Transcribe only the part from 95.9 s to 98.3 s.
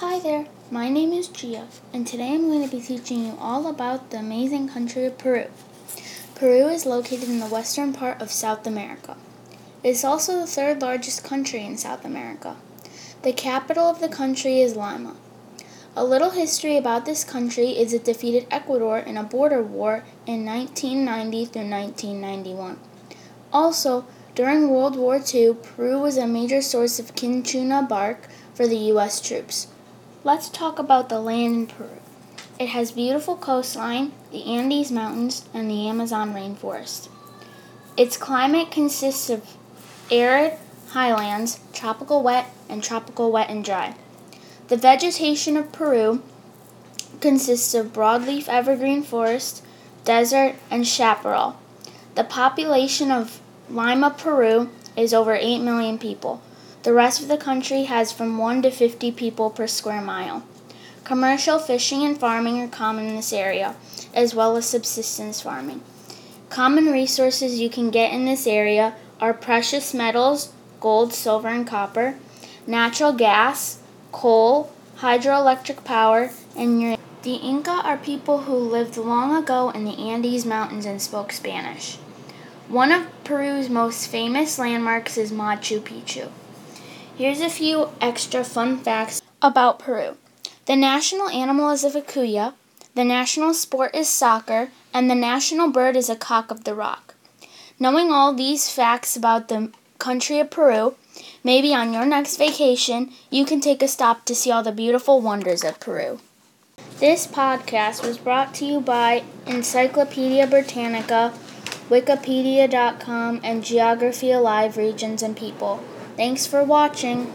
is a cock of the rock. Knowing